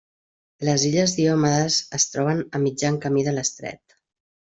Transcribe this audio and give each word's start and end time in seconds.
Les 0.67 0.85
Illes 0.87 1.11
Diomedes 1.17 1.77
es 1.97 2.05
troben 2.13 2.41
a 2.57 2.63
mitjan 2.65 2.97
camí 3.05 3.27
de 3.29 3.35
l'estret. 3.37 3.97